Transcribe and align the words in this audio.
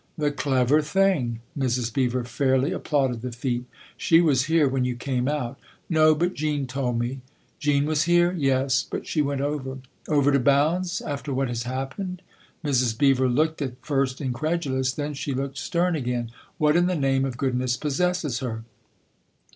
"The 0.17 0.31
clever 0.31 0.81
thing!" 0.81 1.41
Mrs. 1.55 1.93
Beever 1.93 2.23
fairly 2.23 2.71
applauded 2.71 3.21
the 3.21 3.31
feat." 3.31 3.65
She 4.05 4.19
was 4.19 4.45
here 4.45 4.67
when 4.67 4.83
you 4.83 4.95
came 4.95 5.27
out?"" 5.27 5.59
No, 5.97 6.15
but 6.15 6.33
Jean 6.33 6.65
told 6.65 6.97
me."" 6.97 7.19
Jean 7.59 7.85
was 7.85 8.05
here?"" 8.05 8.33
Yes; 8.51 8.81
but 8.89 9.05
she 9.05 9.21
went 9.21 9.41
over."" 9.41 9.77
Over 10.17 10.31
to 10.31 10.39
Bounds 10.39 11.01
after 11.01 11.31
what 11.31 11.49
has 11.49 11.69
happened?" 11.71 12.23
Mrs. 12.65 12.97
Beever 12.97 13.29
looked 13.29 13.61
at 13.61 13.75
first 13.85 14.19
incredulous; 14.19 14.91
then 14.91 15.13
she 15.13 15.35
looked 15.35 15.59
stern 15.59 15.95
again." 15.95 16.31
What 16.57 16.75
in 16.75 16.87
the 16.87 16.95
name 16.95 17.23
of 17.23 17.37
good 17.37 17.53
ness 17.55 17.77
possesses 17.77 18.39
her 18.39 18.63